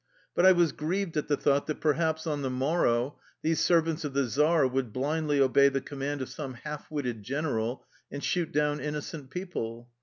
But 0.33 0.47
I 0.47 0.51
was 0.51 0.71
grieved 0.71 1.15
at 1.15 1.27
the 1.27 1.37
thought 1.37 1.67
that 1.67 1.79
perhaps 1.79 2.25
on 2.25 2.41
the 2.41 2.49
morrow 2.49 3.19
these 3.43 3.59
servants 3.59 4.03
of 4.03 4.15
the 4.15 4.25
czar 4.25 4.65
would 4.65 4.91
blindly 4.91 5.39
obey 5.39 5.69
the 5.69 5.79
command 5.79 6.23
of 6.23 6.29
some 6.29 6.55
half 6.55 6.89
witted 6.89 7.21
general 7.21 7.85
and 8.11 8.23
shoot 8.23 8.51
down 8.51 8.79
inno 8.79 9.03
cent 9.03 9.29
people. 9.29 9.89